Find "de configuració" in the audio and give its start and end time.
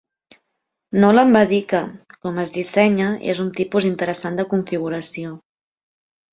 4.43-5.39